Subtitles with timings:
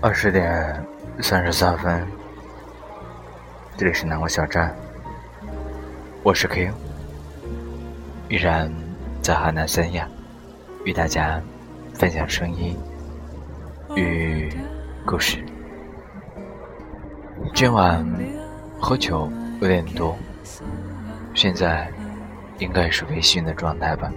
[0.00, 0.86] 二十点
[1.20, 2.06] 三十三分，
[3.76, 4.72] 这里是南国小站，
[6.22, 6.70] 我是 K，
[8.28, 8.72] 依然
[9.20, 10.08] 在河南三亚
[10.84, 11.42] 与大家
[11.94, 12.78] 分享声音
[13.96, 14.52] 与
[15.04, 15.44] 故事。
[17.54, 18.06] 今晚
[18.80, 19.28] 喝酒
[19.60, 20.16] 有点多，
[21.34, 21.90] 现在
[22.60, 24.12] 应该是微醺的状态吧。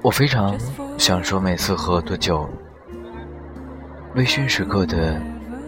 [0.00, 0.56] 我非常
[0.98, 2.48] 享受每次喝多酒
[4.14, 5.20] 微醺时刻的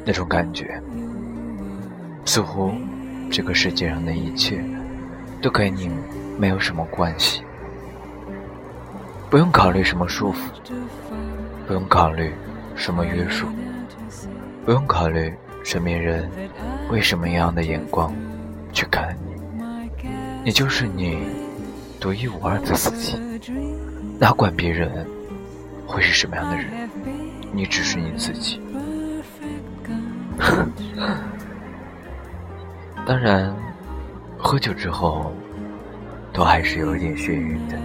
[0.04, 0.80] 那种感觉，
[2.24, 2.72] 似乎
[3.30, 4.62] 这个世界上的一切
[5.40, 5.90] 都跟你
[6.38, 7.42] 没有什么关系，
[9.30, 10.36] 不用考虑什么束缚，
[11.66, 12.32] 不用考虑
[12.74, 13.46] 什么约束，
[14.64, 16.28] 不用考虑身边人
[16.90, 18.12] 为什么样的眼光
[18.72, 19.33] 去看你，
[20.44, 21.18] 你就是你
[21.98, 23.18] 独一无二的自己，
[24.20, 25.06] 哪管别人
[25.86, 26.66] 会是什么样的人。
[27.50, 28.60] 你只是你自己，
[33.06, 33.54] 当然，
[34.36, 35.32] 喝酒之后，
[36.30, 37.78] 都还是有一点眩晕的。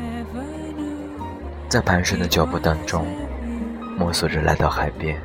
[1.70, 3.08] 在蹒跚的脚步当中，
[3.98, 5.18] 摸索着来到海边，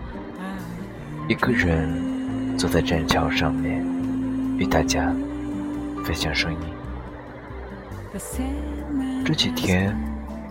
[1.26, 3.84] 一个人坐在栈桥上面，
[4.56, 5.12] 与大家
[6.04, 6.58] 分享声音。
[9.24, 9.96] 这几天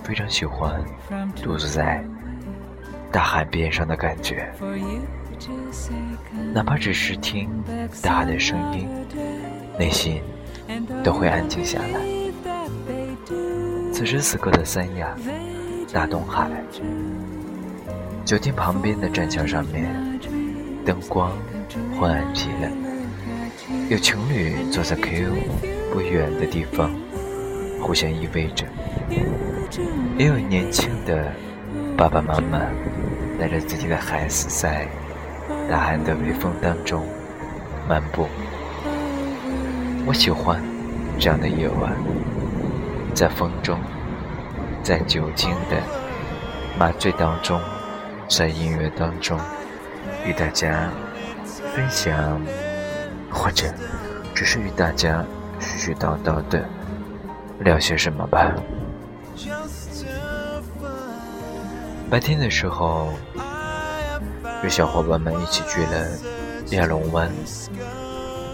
[0.03, 0.83] 非常喜欢
[1.42, 2.03] 独自在。
[3.11, 4.52] 大海边上的感觉，
[6.52, 7.47] 哪怕只是听
[8.02, 8.89] 大海的声音，
[9.78, 10.19] 内心
[11.03, 12.00] 都会安静下来。
[13.94, 15.16] 此时此刻的三亚
[15.94, 16.50] 大东海，
[18.25, 20.19] 酒店旁边的栈桥上面，
[20.84, 21.31] 灯光
[22.00, 22.72] 昏暗极了，
[23.89, 25.36] 有情侣坐在 Q
[25.94, 26.91] 不远的地方，
[27.84, 28.66] 互相依偎着，
[30.17, 31.31] 也有年轻的。
[31.95, 32.59] 爸爸妈妈
[33.40, 34.88] 带着自己的孩子在
[35.69, 37.06] 大海的微风当中
[37.88, 38.28] 漫步。
[40.06, 40.62] 我喜欢
[41.19, 41.94] 这样的夜晚，
[43.13, 43.80] 在风中，
[44.81, 45.81] 在酒精的
[46.78, 47.59] 麻醉当中，
[48.28, 49.40] 在音乐当中，
[50.25, 50.90] 与大家
[51.75, 52.41] 分享，
[53.31, 53.68] 或者
[54.34, 55.24] 只是与大家
[55.59, 56.68] 絮絮叨叨的
[57.59, 58.53] 聊些什么吧。
[62.09, 63.09] 白天的时候，
[64.64, 66.08] 与小伙伴们一起去了
[66.69, 67.30] 亚龙湾，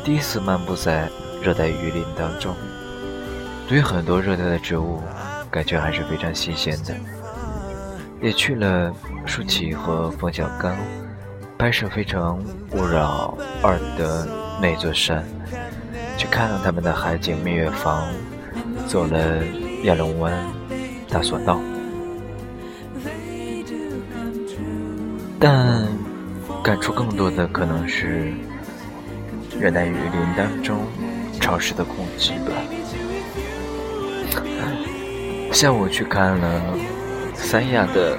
[0.03, 1.09] 第一次漫步在
[1.41, 2.55] 热带雨林当中，
[3.67, 5.01] 对于很多热带的植物，
[5.51, 6.95] 感觉还是非常新鲜的。
[8.21, 8.93] 也去了
[9.25, 10.75] 舒淇和冯小刚
[11.57, 14.27] 拍摄《非诚勿扰二》的
[14.61, 15.23] 那座山，
[16.17, 18.07] 去看了他们的海景蜜月房，
[18.89, 19.37] 走了
[19.83, 20.33] 亚龙湾
[21.11, 21.61] 大索道。
[25.39, 25.87] 但
[26.63, 28.33] 感触更多的可能是
[29.59, 30.79] 热带雨林当中
[31.39, 32.51] 潮湿的空气吧。
[35.51, 36.61] 下午去看了
[37.35, 38.17] 三亚的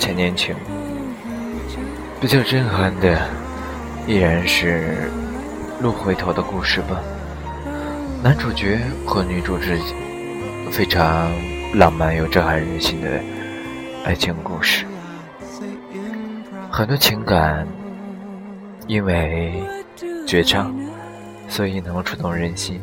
[0.00, 0.52] 千年情，
[2.20, 3.16] 比较震撼的
[4.08, 5.10] 依然是
[5.80, 7.00] 鹿回头的故事吧。
[8.20, 9.86] 男主角和女主之间
[10.70, 11.30] 非常
[11.74, 13.20] 浪漫又震撼人心的
[14.04, 14.84] 爱情故事。
[16.70, 17.66] 很多情感，
[18.86, 19.62] 因为
[20.26, 20.72] 绝唱，
[21.48, 22.78] 所以能够触动人心；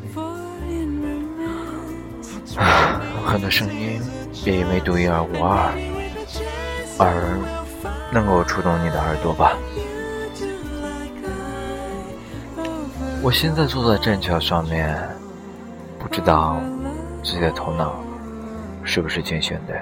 [3.26, 4.02] 很多声音
[4.44, 5.72] 也因为独一无二，
[6.98, 7.40] 而
[8.12, 9.54] 能够触动你的耳朵吧。
[13.22, 14.98] 我现在坐在栈桥上面，
[15.98, 16.62] 不知道
[17.26, 17.96] 自己的头脑
[18.84, 19.74] 是不是清醒的，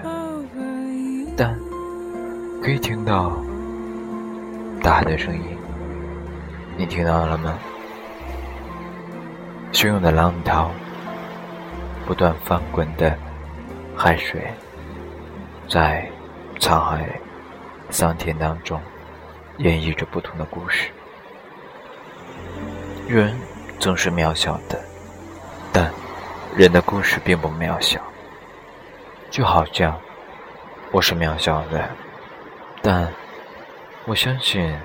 [1.35, 1.59] 但
[2.63, 3.33] 可以听到。
[4.81, 5.57] 大海的声音，
[6.77, 7.57] 你听到了吗？
[9.71, 10.71] 汹涌的浪涛，
[12.05, 13.17] 不断翻滚的
[13.95, 14.41] 海水，
[15.69, 16.09] 在
[16.59, 17.07] 沧海
[17.89, 18.79] 桑田当中，
[19.57, 20.89] 演绎着不同的故事。
[23.07, 23.33] 人
[23.79, 24.81] 总是渺小的，
[25.71, 25.89] 但
[26.55, 28.01] 人的故事并不渺小。
[29.29, 29.99] 就好像
[30.91, 31.89] 我是渺小的，
[32.81, 33.11] 但。
[34.05, 34.77] 我相信，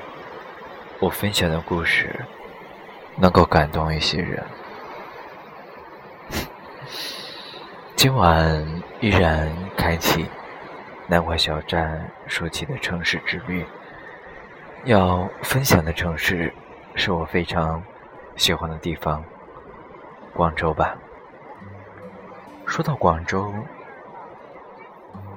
[1.01, 2.25] 我分享的故事
[3.17, 4.45] 能够感动一些人。
[7.97, 8.65] 今晚
[9.01, 10.25] 依然开启
[11.09, 13.67] 南怀小站说起的城市之旅。
[14.85, 16.55] 要分享的城市
[16.95, 17.83] 是我非常
[18.37, 19.25] 喜欢的地方——
[20.33, 20.97] 广州吧。
[22.69, 23.51] 说到广州，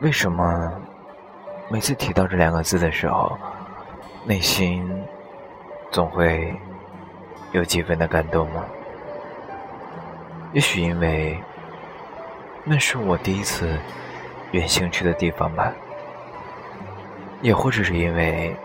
[0.01, 0.69] 为什么
[1.69, 3.37] 每次提到这两个字的时候，
[4.25, 4.85] 内心
[5.91, 6.53] 总会
[7.53, 8.61] 有几分的感动呢？
[10.51, 11.41] 也许因为
[12.65, 13.79] 那是我第一次
[14.51, 15.73] 远行去的地方吧，
[17.41, 18.55] 也或者是因为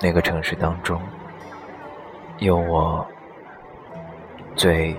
[0.00, 1.02] 那个城市当中
[2.38, 3.04] 有我
[4.54, 4.96] 最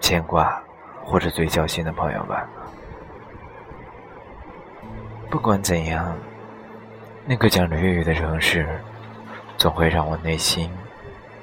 [0.00, 0.61] 牵挂
[1.04, 2.48] 或者最交心的朋友吧。
[5.30, 6.16] 不管怎样，
[7.26, 8.68] 那个讲着粤语的城市
[9.56, 10.70] 总会让我内心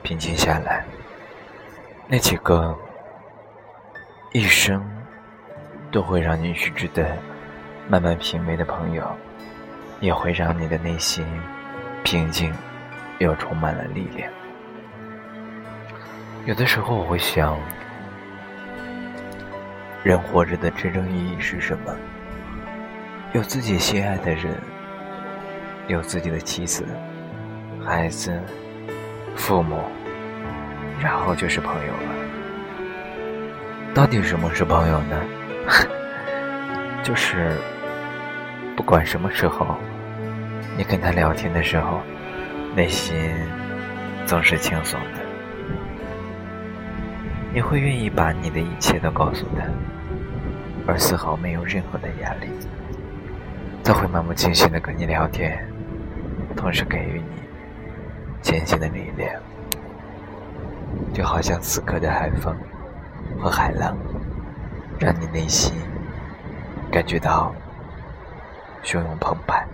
[0.04, 0.84] 平静下来。
[2.08, 2.78] 那几个。
[4.32, 4.88] 一生
[5.92, 7.18] 都会让你去值得
[7.88, 9.04] 慢慢品味的朋友，
[10.02, 11.26] 也会让你的内心
[12.04, 12.54] 平静
[13.18, 14.32] 又充满了力量。
[16.46, 17.58] 有的时候我会想，
[20.04, 21.96] 人活着的真正意义是什么？
[23.34, 24.56] 有自己心爱的人，
[25.88, 26.86] 有自己的妻子、
[27.86, 28.42] 孩子、
[29.36, 29.84] 父母，
[31.01, 32.16] 然后就是朋友了。
[33.94, 35.22] 到底什么是朋友呢？
[37.04, 37.52] 就是
[38.78, 39.78] 不管什么时候，
[40.78, 42.02] 你跟他聊天的时候，
[42.74, 43.16] 内心
[44.25, 45.19] 总是轻松的。
[47.54, 49.63] 你会愿意把你的一切都告诉他，
[50.88, 52.48] 而丝毫没有任何的压力。
[53.84, 55.68] 他会漫不经心的跟你聊天，
[56.56, 57.42] 同时给予你
[58.42, 59.34] 前行的力量，
[61.13, 62.56] 就好像此刻的海风。
[63.40, 63.95] 和海浪，
[65.00, 65.74] 让你内心
[66.92, 67.54] 感觉到
[68.84, 69.66] 汹涌澎湃，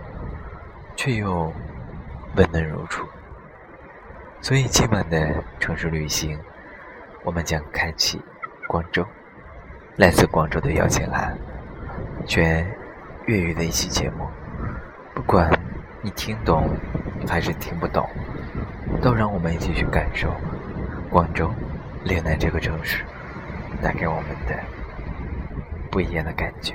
[0.94, 1.52] 却又
[2.36, 3.04] 温暖如初。
[4.40, 6.38] 所以今晚的城市旅行，
[7.26, 8.20] 我们将开启
[8.68, 9.04] 广州，
[9.96, 11.36] 来自广州的邀请函，
[12.24, 12.64] 全
[13.26, 14.28] 粤语的一期节目。
[15.12, 15.50] 不管
[16.02, 16.70] 你听懂
[17.28, 18.08] 还是听不懂，
[19.02, 20.32] 都让我们一起去感受
[21.10, 21.50] 广州、
[22.04, 23.04] 岭南这个城市。
[23.82, 24.56] 带给我们的
[25.90, 26.74] 不一样的感觉，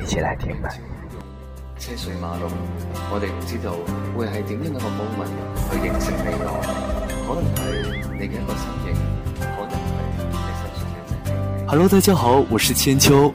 [0.00, 0.70] 一起来听吧。
[1.76, 2.50] 车水马龙，
[3.12, 3.72] 我哋唔知道
[4.16, 5.28] 会系点样一个 moment
[5.70, 6.48] 去形成你我，
[7.28, 7.60] 可能系
[8.10, 8.96] 你嘅一个身影，
[11.70, 13.30] Hello，大家好，我是千秋。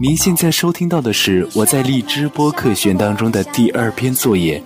[0.00, 4.60] 您现在收听到的是我在荔枝播客选当中的第二篇作业。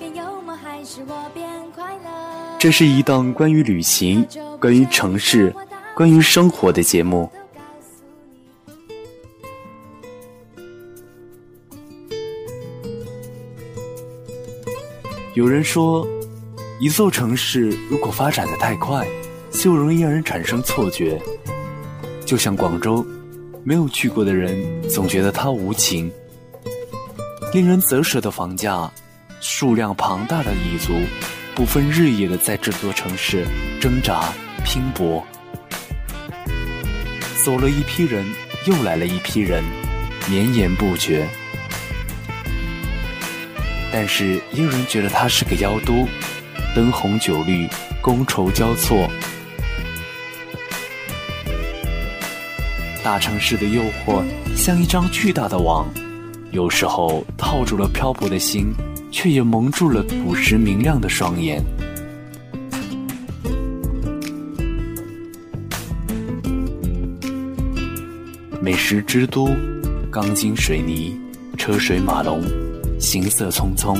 [2.59, 4.27] 这是一档关于旅行、
[4.59, 5.55] 关于城市。
[5.95, 7.31] 关于生活的节目，
[15.35, 16.09] 有人说，
[16.81, 19.07] 一座城市如果发展的太快，
[19.51, 21.21] 就容易让人产生错觉。
[22.31, 23.05] 就像广州，
[23.65, 24.57] 没有去过的人
[24.89, 26.09] 总觉得它无情。
[27.53, 28.89] 令人啧舌的房价，
[29.41, 30.93] 数量庞大的蚁族，
[31.57, 33.45] 不分日夜的在这座城市
[33.81, 34.33] 挣扎
[34.65, 35.27] 拼搏。
[37.45, 38.25] 走了一批人，
[38.65, 39.65] 又来了一批人，
[40.29, 41.27] 绵延不绝。
[43.93, 46.07] 但是也有人觉得它是个妖都，
[46.77, 47.67] 灯红酒绿，
[48.01, 49.11] 觥筹交错。
[53.03, 54.23] 大城市的诱惑
[54.55, 55.89] 像一张巨大的网，
[56.51, 58.73] 有时候套住了漂泊的心，
[59.11, 61.63] 却也蒙住了朴实明亮的双眼。
[68.61, 69.49] 美食之都，
[70.11, 71.19] 钢筋水泥，
[71.57, 72.43] 车水马龙，
[72.99, 73.99] 行色匆匆，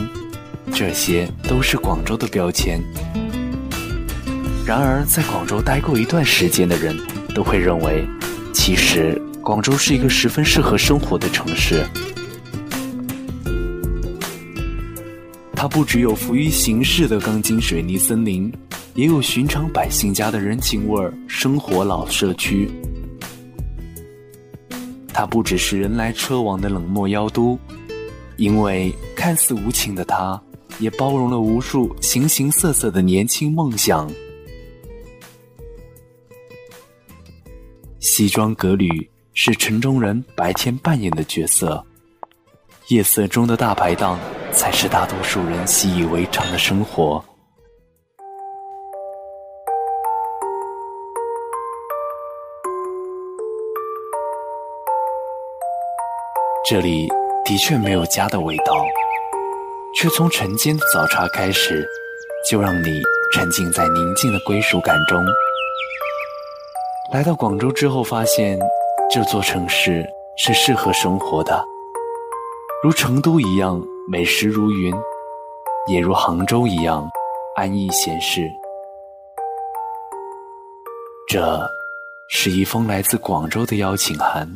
[0.73, 2.79] 这些都是广州的标签。
[4.67, 6.95] 然而，在广州待过一段时间的人，
[7.35, 8.07] 都会认为，
[8.53, 11.85] 其实广州是一个十分适合生活的城市。
[15.55, 18.51] 它不只有浮于形式的钢筋水泥森林，
[18.95, 22.71] 也有寻常百姓家的人情味儿生活老社区。
[25.13, 27.59] 它不只是人来车往的冷漠妖都，
[28.37, 30.41] 因为看似无情的它，
[30.79, 34.11] 也包容了无数形形色色的年轻梦想。
[38.01, 38.89] 西装革履
[39.35, 41.85] 是城中人白天扮演的角色，
[42.89, 44.19] 夜色中的大排档
[44.53, 47.23] 才是大多数人习以为常的生活。
[56.67, 57.07] 这里
[57.45, 58.83] 的确没有家的味道，
[59.95, 61.87] 却从晨间的早茶开始，
[62.51, 63.03] 就让你
[63.35, 65.23] 沉浸在宁静的归属感中。
[67.13, 68.57] 来到广州之后，发现
[69.11, 71.65] 这座城市是适合生活的，
[72.85, 74.95] 如成都一样美食如云，
[75.89, 77.05] 也如杭州一样
[77.57, 78.49] 安逸闲适。
[81.29, 81.61] 这
[82.31, 84.49] 是一封来自广州的邀请函，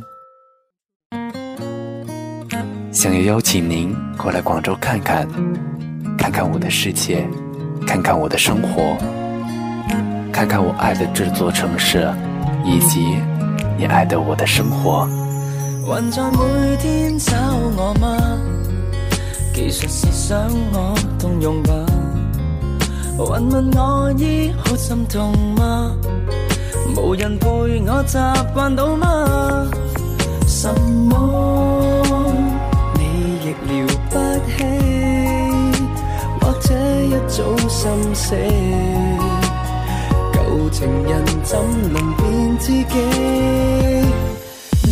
[2.93, 5.29] 想要邀请您过来广州看看，
[6.17, 7.29] 看看我的世界，
[7.85, 8.97] 看看我的生活，
[10.33, 12.09] 看看我爱的这座城市，
[12.65, 13.19] 以及
[13.79, 15.07] 你爱的我的生活。
[15.87, 17.37] 还在每天找
[17.77, 18.17] 我吗？
[19.53, 20.37] 其实是想
[20.73, 21.73] 我动容吧。
[23.17, 25.93] 还问我医好心痛吗？
[26.97, 28.19] 无人陪我习
[28.53, 29.69] 惯到吗？
[30.47, 30.69] 什
[31.09, 32.33] 么
[32.99, 33.03] 你
[33.45, 34.19] 亦了不
[34.49, 34.65] 起，
[36.41, 38.35] 或者一早心死。
[40.75, 41.57] 情人怎
[41.93, 42.95] 能变知己？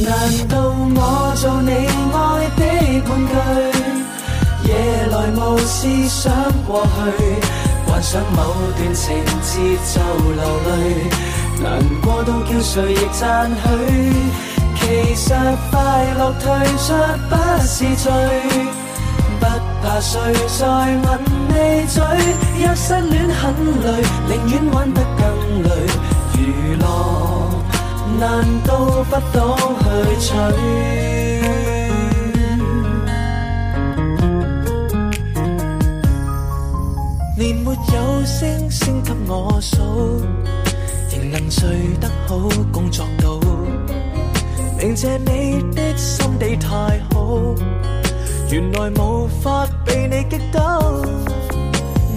[0.04, 0.08] 难
[0.48, 0.54] 道
[0.94, 1.70] 我做你
[2.12, 2.16] 爱
[2.56, 2.62] 的
[3.10, 3.34] 玩具？
[4.68, 4.70] 夜
[5.10, 6.32] 来无事想
[6.68, 6.88] 过去，
[7.84, 8.38] 幻想某
[8.78, 9.04] 段情
[9.42, 9.50] 节
[9.92, 10.70] 就流泪。
[11.60, 11.66] 难
[12.00, 13.60] 过到叫谁亦赞许，
[14.76, 14.80] 其
[15.16, 15.34] 实
[15.72, 15.74] 快
[16.16, 16.44] 乐退
[16.78, 16.94] 出
[17.28, 17.34] 不
[17.66, 18.06] 是罪，
[19.82, 20.20] 怕谁
[20.58, 21.06] 再吻
[21.48, 21.54] 你
[21.86, 22.02] 嘴。
[22.64, 23.86] 若失恋很累，
[24.28, 25.70] 宁愿玩得更累。
[26.38, 26.84] 娱乐
[28.20, 28.70] 难道
[29.10, 29.38] 不懂
[29.82, 29.84] 去
[30.20, 30.32] 取？
[37.36, 40.22] 年没有星星给我数。
[41.10, 42.38] 仍能睡得好，
[42.72, 43.40] 工作到，
[44.78, 47.54] 明谢你的心地太好，
[48.52, 50.60] 原来无法被你击倒，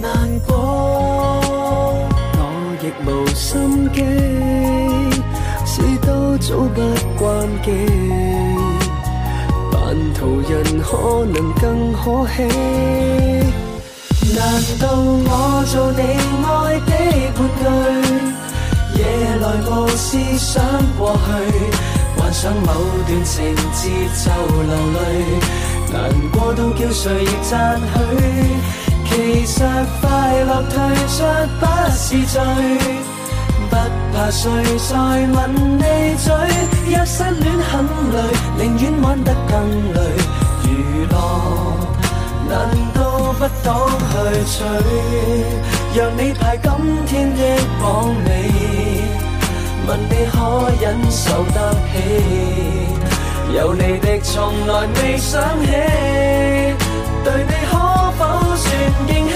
[0.02, 1.40] 难过，
[2.36, 2.40] 我
[2.82, 4.02] 亦无心机，
[5.64, 6.78] 事都早不
[7.18, 7.72] 关机，
[9.72, 10.52] 扮途人
[10.82, 12.42] 可能更可喜，
[14.34, 14.44] 难
[14.78, 16.02] 道我做你
[16.44, 16.92] 爱的
[17.38, 17.64] 玩具？
[18.98, 19.00] 夜
[19.40, 20.62] 来无事想
[20.98, 21.24] 过去，
[22.20, 22.68] 幻想某
[23.06, 23.88] 段情节
[24.22, 24.26] 就
[24.62, 25.00] 流泪，
[25.92, 27.86] 难过到叫谁亦赞许。
[29.08, 29.64] 其实
[30.00, 30.74] 快乐退
[31.08, 31.24] 出
[31.58, 32.34] 不是罪，
[33.70, 33.76] 不
[34.12, 34.42] 怕谁
[34.88, 35.36] 再吻
[35.78, 35.82] 你
[36.16, 36.26] 嘴。
[36.88, 37.72] 若失恋很
[38.12, 38.16] 累，
[38.58, 39.54] 宁愿玩得更
[39.94, 39.98] 累。
[40.68, 41.14] 娱乐
[42.48, 42.54] 难
[42.92, 42.98] 道
[43.38, 43.66] 不懂
[44.10, 44.14] 去
[44.44, 44.54] 取？
[45.94, 46.66] 让你排今
[47.06, 47.40] 天的
[47.80, 47.84] 榜
[48.26, 48.28] 尾。
[49.86, 50.36] 问你可
[50.80, 52.75] 忍受得起？
[53.54, 55.70] 有你的从来未想起，
[57.24, 57.78] 对你可
[58.18, 58.20] 否
[58.56, 58.66] 算
[59.06, 59.34] 惊喜？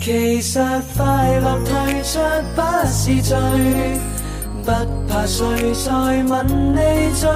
[0.00, 0.58] 其实
[0.96, 2.18] 快乐退出
[2.56, 3.36] 不是罪，
[4.64, 4.70] 不
[5.18, 5.44] 怕谁
[5.74, 5.90] 再
[6.28, 7.28] 吻你嘴。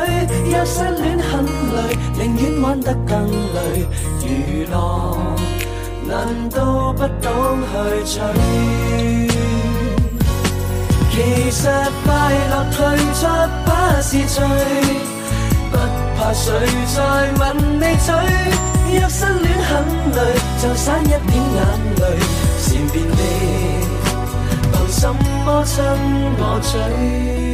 [0.53, 3.89] 若失恋很累，宁愿玩得更累。
[4.25, 5.19] 娱乐
[6.07, 8.21] 难道不懂去取？
[11.11, 11.69] 其实
[12.05, 13.27] 快乐退出
[13.65, 13.69] 不
[14.01, 14.39] 是罪，
[15.73, 15.77] 不
[16.17, 16.53] 怕谁
[16.95, 17.03] 再
[17.41, 17.43] 吻
[17.81, 18.15] 你嘴。
[19.01, 19.73] 若失恋很
[20.13, 20.19] 累，
[20.63, 21.61] 就散一点眼
[21.97, 22.03] 泪。
[22.59, 23.21] 善变你，
[24.71, 25.83] 凭什么亲
[26.39, 27.52] 我嘴？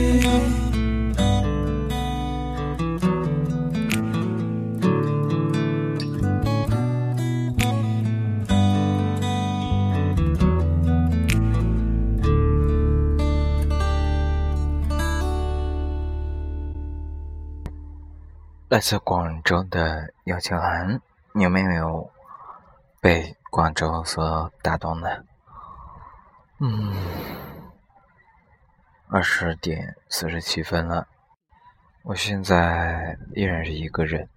[18.68, 21.00] 来自广州的邀请函，
[21.34, 22.10] 有没有
[23.00, 23.34] 被？
[23.50, 25.08] 广州所打动呢，
[26.58, 26.92] 嗯，
[29.10, 31.08] 二十点四十七分了，
[32.02, 34.28] 我现在依然是一个人，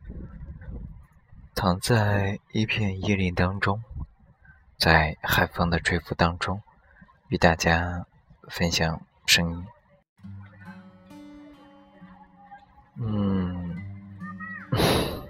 [1.53, 3.83] 躺在一片椰林当中，
[4.77, 6.61] 在海风的吹拂当中，
[7.27, 8.05] 与大家
[8.49, 9.67] 分享声音。
[12.95, 13.75] 嗯，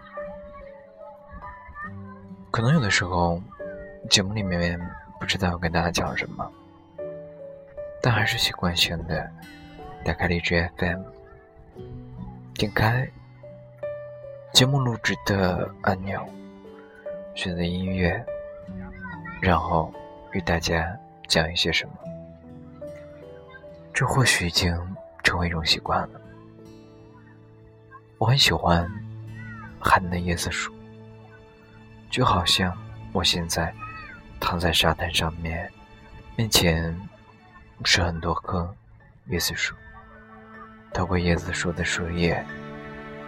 [2.51, 3.41] 可能有的时候。
[4.09, 4.79] 节目里面
[5.19, 6.51] 不知道要跟大家讲什么，
[8.01, 9.29] 但还是习惯性的
[10.03, 11.01] 打开荔枝 FM，
[12.55, 13.07] 点开
[14.53, 16.27] 节目录制的按钮，
[17.35, 18.25] 选择音乐，
[19.39, 19.93] 然后
[20.31, 21.93] 与大家讲一些什么。
[23.93, 24.75] 这或许已经
[25.23, 26.21] 成为一种习惯了。
[28.17, 28.89] 我很喜欢
[29.79, 30.73] 寒的椰子树，
[32.09, 32.75] 就好像
[33.13, 33.71] 我现在
[34.39, 35.71] 躺在沙滩上面，
[36.35, 36.97] 面前
[37.83, 38.73] 是很多棵
[39.29, 39.75] 椰子树，
[40.93, 42.45] 透过椰子树的树叶，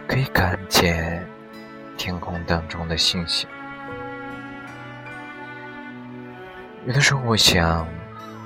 [0.08, 1.26] 可以看见
[1.98, 3.50] 天空当中的星星。
[6.86, 7.88] 有的时候我想，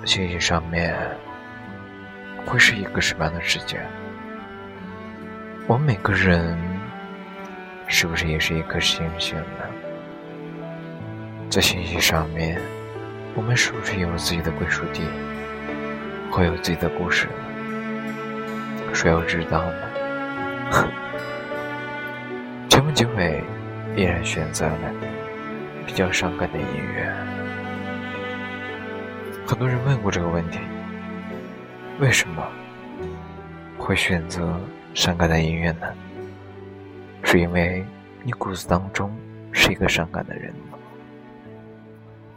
[0.06, 0.96] 星星上面
[2.46, 3.80] 会是一个什么样的世界？
[5.68, 6.58] 我们每个人
[7.88, 9.66] 是不是也是一颗星星呢？
[11.50, 12.62] 在星星上面，
[13.36, 15.04] 我们是不是有了自己的归属地，
[16.38, 17.27] 会有自己的故事？
[18.94, 19.89] 谁又知道呢？
[22.70, 23.44] 节目结尾
[23.96, 24.94] 依然选择了
[25.88, 27.12] 比较伤感的音乐。
[29.48, 30.60] 很多人问过这个问题：
[32.00, 32.48] 为什么
[33.79, 34.56] 会选择？
[34.94, 35.88] 伤感的音乐呢？
[37.24, 37.84] 是因为
[38.24, 39.12] 你骨子当中
[39.51, 40.77] 是一个伤感的人吗？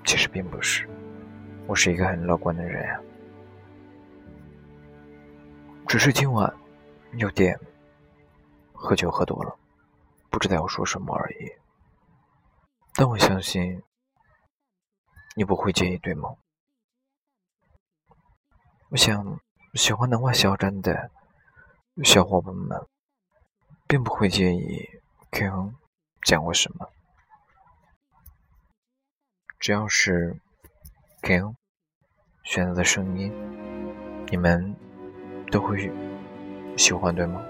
[0.06, 0.88] 其实并不是，
[1.66, 2.98] 我是一个很乐观的人呀。
[5.90, 6.56] 只是今晚
[7.14, 7.58] 有点
[8.72, 9.58] 喝酒喝多了，
[10.30, 11.52] 不知道要说什么而已。
[12.94, 13.82] 但我相信
[15.34, 16.36] 你不会介意，对吗？
[18.90, 19.40] 我想
[19.74, 21.10] 喜欢南瓜小站的。
[22.04, 22.86] 小伙伴们
[23.88, 24.88] 并不会介意
[25.32, 25.74] King
[26.22, 26.88] 讲过什么，
[29.58, 30.40] 只要是
[31.20, 31.56] King
[32.44, 33.32] 选择的声音，
[34.30, 34.76] 你们
[35.50, 35.90] 都会
[36.76, 37.42] 喜欢，对吗？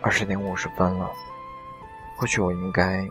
[0.00, 1.10] 二十点五十分了，
[2.18, 3.08] 或许我应该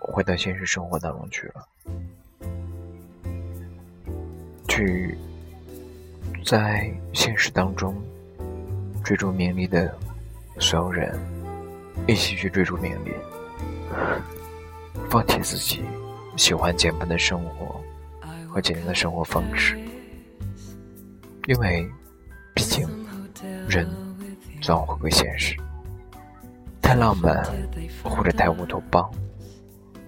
[0.00, 1.68] 回到现实生活当中去了。
[4.66, 5.18] 去
[6.42, 7.94] 在现实当中
[9.04, 9.94] 追逐名利的
[10.58, 11.14] 所有人，
[12.08, 13.12] 一起去追逐名利，
[15.12, 15.82] 放弃自己
[16.38, 17.78] 喜欢简单的生活
[18.48, 19.78] 和简单的生活方式，
[21.48, 21.86] 因为
[22.54, 22.88] 毕竟
[23.68, 23.86] 人
[24.62, 25.54] 总要回归现实，
[26.80, 27.44] 太浪漫
[28.02, 29.06] 或者太乌托邦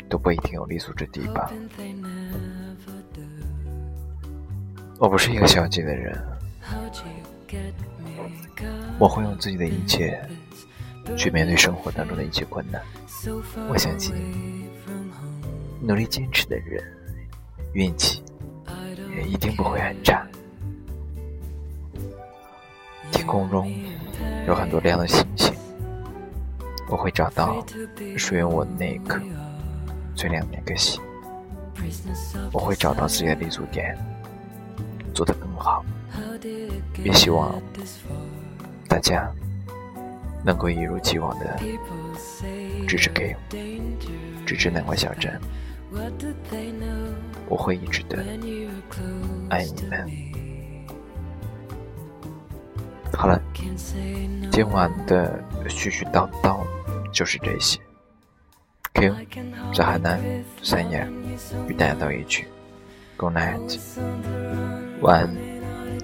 [0.09, 1.53] 都不一定有立足之地吧。
[4.99, 6.19] 我不是一个消极的人，
[8.99, 10.19] 我会用自己的一切
[11.15, 12.81] 去面对生活当中的一切困难。
[13.69, 14.15] 我相信，
[15.87, 16.83] 努力坚持的人，
[17.75, 18.23] 运气
[19.15, 20.27] 也一定不会很差。
[23.13, 23.71] 天空中
[24.47, 25.53] 有很多亮的星星，
[26.89, 27.63] 我会找到
[28.17, 29.21] 属于我那一颗
[30.15, 31.03] 最亮的那颗星，
[32.51, 33.95] 我会找到自己的立足点。
[35.15, 35.85] 做得更好，
[37.05, 37.55] 也希望
[38.89, 39.31] 大家
[40.45, 41.61] 能够一如既往的
[42.89, 43.37] 支持 K，
[44.45, 45.41] 支持南瓜小镇，
[47.49, 48.19] 我会一直的
[49.51, 50.07] 爱你们。
[53.13, 53.41] 好了，
[54.51, 56.61] 今晚的絮絮叨叨
[57.13, 57.79] 就是这些。
[58.95, 59.15] Q
[59.75, 60.21] 在海南
[60.63, 61.07] 三亚
[61.69, 62.47] 与大家道一句
[63.17, 63.79] Good night。
[65.01, 65.37] 晚安，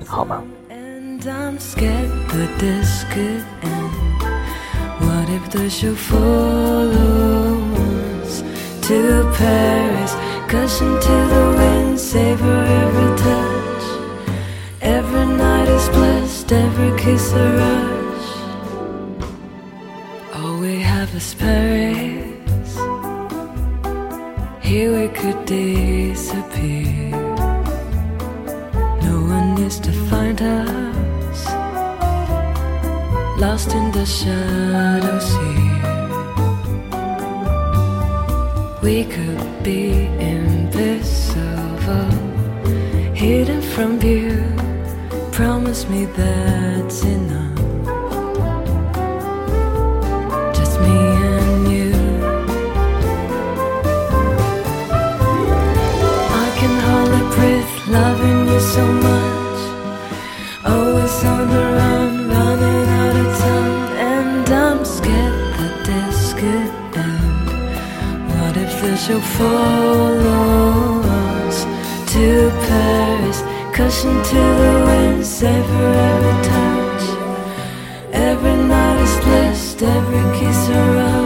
[0.07, 0.43] 好吗
[5.01, 7.40] ？What if the show follows
[8.91, 10.13] to Paris?
[10.51, 13.85] Cushion to the wind, savor every touch.
[14.81, 18.29] Every night is blessed, every kiss a rush.
[20.35, 22.73] All we have is Paris.
[24.61, 27.11] Here we could disappear
[29.09, 31.41] No one needs to find us
[33.45, 35.60] lost in the shadows here.
[38.83, 42.11] We could be invisible,
[43.15, 44.43] hidden from view.
[45.33, 47.59] Promise me that's enough.
[50.55, 51.11] Just me
[69.03, 69.21] If the show
[72.07, 73.41] to Paris,
[73.75, 77.05] cushion to the wind, savor every touch.
[78.13, 81.20] Every night is blessed, every kiss a rush.